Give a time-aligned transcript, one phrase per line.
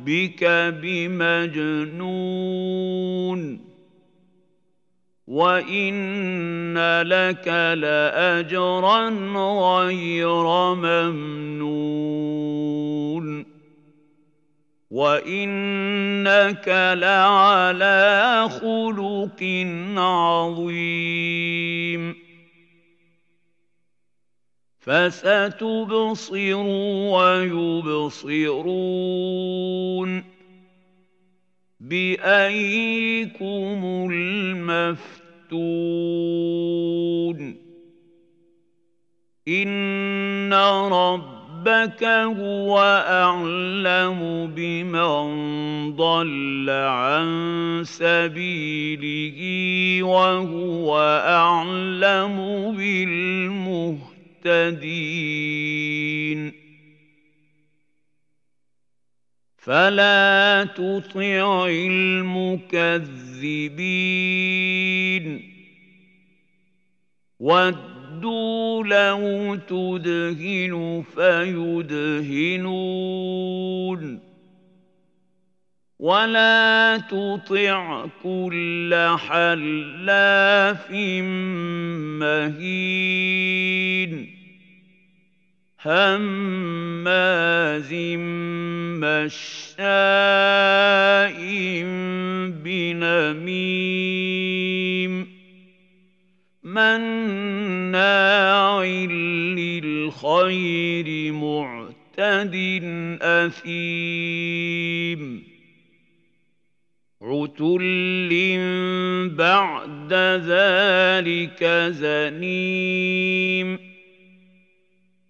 [0.00, 0.44] ربك
[0.82, 2.20] بمجنون
[5.26, 9.08] وإن لك لأجرا
[9.78, 12.00] غير ممنون
[14.90, 19.42] وإنك لعلى خلق
[19.96, 21.40] عظيم
[24.90, 26.56] فستبصر
[27.14, 28.50] ويبصرون
[31.80, 33.80] بأيكم
[34.12, 35.00] المفتون
[39.48, 40.54] إن
[40.92, 45.26] ربك هو أعلم بمن
[45.96, 47.28] ضل عن
[47.84, 49.38] سبيله
[50.02, 52.36] وهو أعلم
[52.76, 54.09] بالمهتدين
[54.46, 56.40] مهتدين
[59.58, 63.10] فلا تطع المكذبين.
[67.40, 72.70] ودوا لو تدهن فيدهنون.
[76.00, 78.94] ولا تطع كل
[79.28, 80.90] حلاف
[82.20, 83.60] مهين
[85.84, 87.10] هماز
[89.04, 89.80] مشاء
[92.64, 93.94] بنميم
[96.64, 98.02] مناع
[99.56, 102.54] للخير معتد
[103.22, 104.70] اثيم
[107.30, 108.30] عتل
[109.38, 110.12] بعد
[110.46, 113.78] ذلك زنيم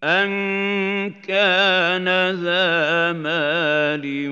[0.05, 0.31] ان
[1.11, 4.27] كان ذا مال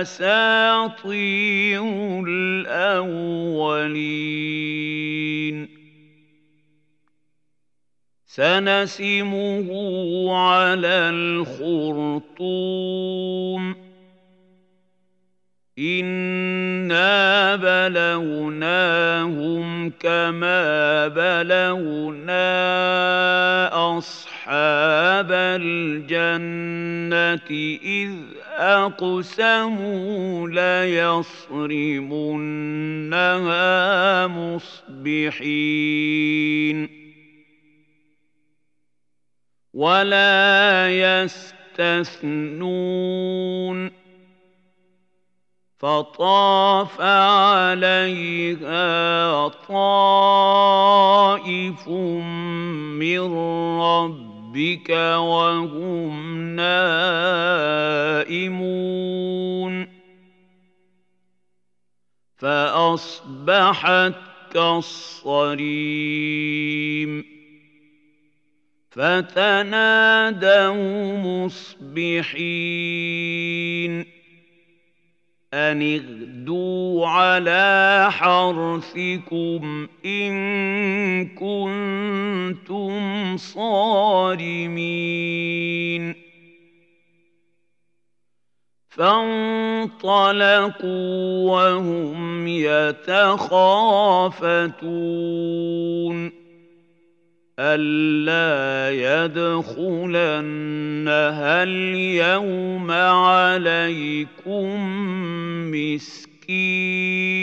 [0.00, 1.04] اساطير
[2.28, 3.40] الاولين
[8.30, 9.68] سنسمه
[10.36, 10.88] على
[12.38, 13.74] الخرطوم.
[15.78, 19.10] انا بلوناهم
[19.90, 22.50] كما بلونا
[23.98, 26.30] اصحاب الجنه
[27.82, 28.12] اذ
[28.58, 31.76] اقسموا ليصرمنها
[34.26, 35.40] مصبحين.
[39.80, 42.00] ولا يستثنون.
[45.78, 53.20] فطاف عليها طائف من
[53.80, 57.60] ربك وهم نائمون.
[62.36, 64.14] فأصبحت
[64.54, 67.39] كالصريم.
[68.90, 70.74] فتنادوا
[71.46, 72.60] مصبحين
[75.54, 80.34] أن اغدوا على حرثكم إن
[81.28, 82.96] كنتم
[83.36, 84.84] صارمين
[88.88, 90.00] فانطلقوا
[91.50, 93.30] وهم يتخافتون
[97.60, 98.90] ألا
[99.26, 100.42] يدخلنها
[101.62, 104.76] اليوم عليكم
[105.70, 107.40] مسكين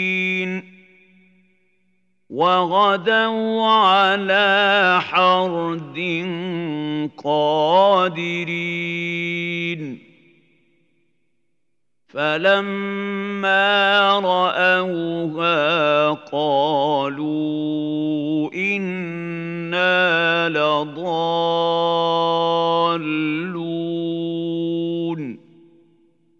[2.30, 5.98] وغدوا على حرد
[7.24, 8.88] قادرين
[12.08, 17.68] فلما رأوها قالوا
[19.78, 21.78] إنا لضالون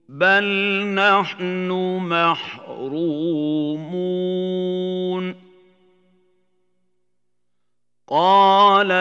[0.09, 0.45] بل
[0.95, 1.73] نحن
[2.11, 3.59] محرومون
[8.09, 8.93] قال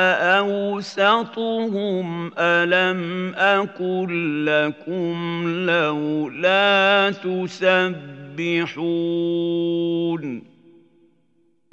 [0.41, 8.07] أوسطهم ألم أقل لكم لولا تسبحون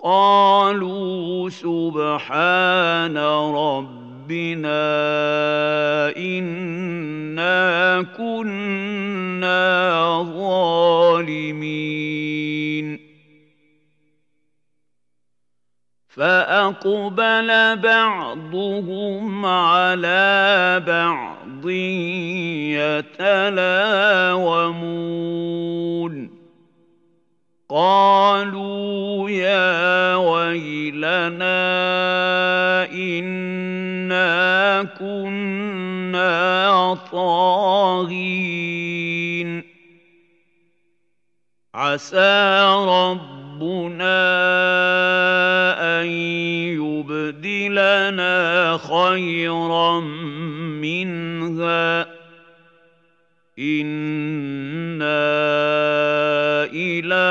[0.05, 3.17] قالوا سبحان
[3.57, 4.85] ربنا
[6.17, 12.87] إنا كنا ظالمين.
[16.09, 21.69] فأقبل بعضهم على بعض
[22.71, 23.55] يتلاومون.
[27.69, 28.74] قالوا
[34.99, 36.29] كنا
[37.13, 38.45] طاغين
[41.75, 44.15] عسى ربنا
[46.01, 46.07] أن
[46.81, 48.37] يبدلنا
[48.79, 50.01] خيرا
[50.81, 52.07] منها
[53.59, 55.25] إِنَّا
[56.65, 57.27] إلى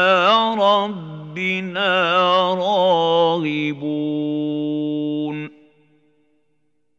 [0.60, 2.14] ربنا
[2.54, 4.03] راغبون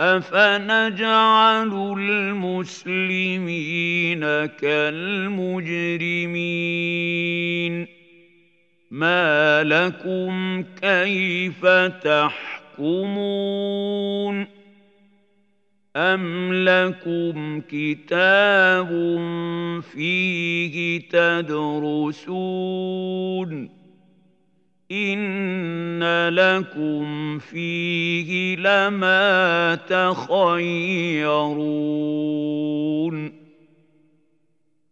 [0.00, 3.40] أفنجعل المسلمين
[4.46, 5.82] كالمجرمين
[8.90, 11.66] ما لكم كيف
[12.04, 13.42] تحكمون
[15.96, 18.88] أم لكم كتاب
[19.92, 22.62] فيه تدرسون
[24.92, 31.22] إن لكم فيه لما تخيرون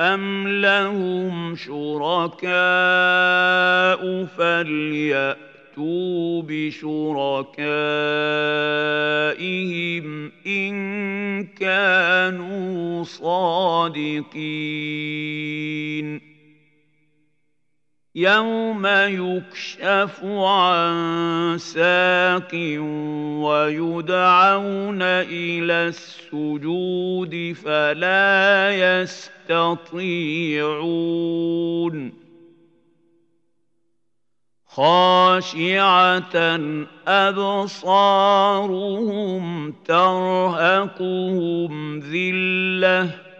[0.00, 2.54] أم لهم شركاء
[4.24, 5.44] فليأتوا
[6.42, 7.12] بشركائهم
[10.46, 14.54] إن كانوا صادقين
[18.16, 22.50] يوم يكشف عن ساق
[23.42, 28.70] ويدعون إلى السجود فلا
[29.02, 30.04] يستطيعون
[34.66, 36.36] خاشعة
[37.06, 38.44] أبصارهم
[39.86, 43.33] ترهقهم ذِلَّةٌ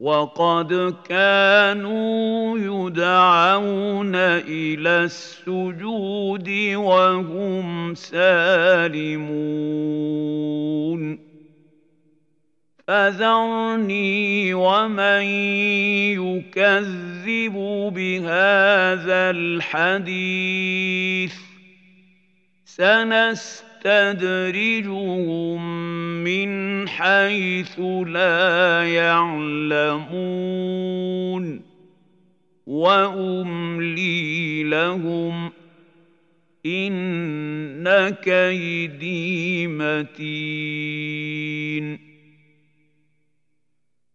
[0.00, 9.26] وقد كانوا يدعون إلى السجود وهم سالمون.
[12.88, 15.22] فذرني ومن
[16.20, 17.54] يكذب
[17.94, 21.34] بهذا الحديث.
[22.64, 25.62] سنستمع نستدرجهم
[26.24, 30.06] من حيث لا يعلمون
[32.66, 35.52] وأملي لهم
[36.66, 41.06] إن كيدي متين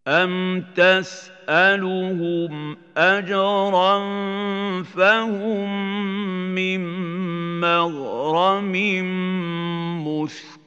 [0.08, 4.00] أم تسألهم أجرا
[4.84, 5.72] فهم
[6.56, 6.82] من
[7.62, 8.76] مغرم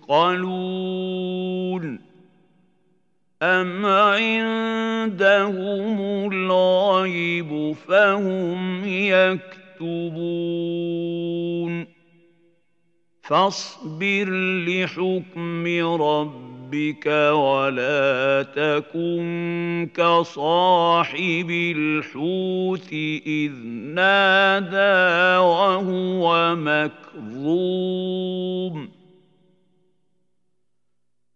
[0.08, 2.00] مثقلون
[3.42, 5.10] أم عندهم
[6.32, 10.34] الغيب فهم يكتبون
[13.22, 14.30] فاصبر
[14.66, 15.66] لحكم
[16.02, 22.92] ربك ولا تكن كصاحب الحوت
[23.26, 23.52] إذ
[23.94, 28.14] نادى وهو مكظوم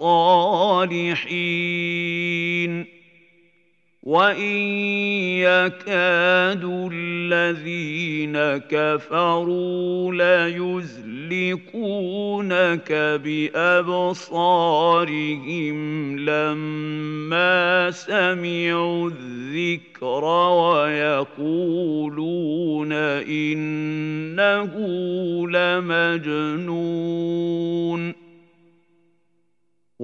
[0.00, 1.18] الصالحين.
[4.02, 4.56] وإن
[5.44, 8.36] يكاد الذين
[8.70, 10.80] كفروا ليزلقونك
[13.24, 14.48] بأبصارهم
[16.18, 21.72] لما سمعوا الذكر ويقولون
[23.22, 24.72] إنه
[25.50, 26.88] لمجنون.